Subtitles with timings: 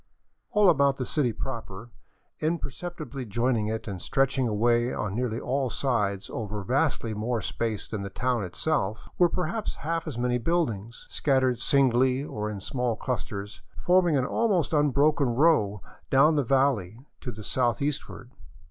[0.49, 1.91] All about the city proper,
[2.39, 8.01] imperceptibly joining it and stretching away on nearly all sides over vastly more space than
[8.01, 13.25] the town itself, were perhaps half as many buildings, scattered singly or in small clus
[13.25, 18.31] ters, forming an almost unbroken row down the valley to the south eastward.